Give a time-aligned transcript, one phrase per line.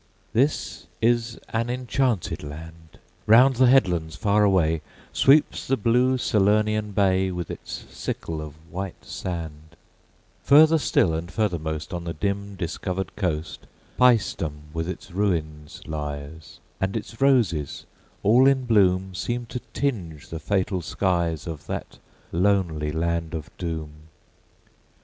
[0.33, 2.97] This is an enchanted land!
[3.27, 4.81] Round the headlands far away
[5.13, 9.75] Sweeps the blue Salernian bay With its sickle of white sand:
[10.45, 13.67] Further still and furthermost On the dim discovered coast
[13.99, 17.85] Paestum with its ruins lies, And its roses
[18.23, 21.99] all in bloom Seem to tinge the fatal skies Of that
[22.33, 23.91] lonely land of doom.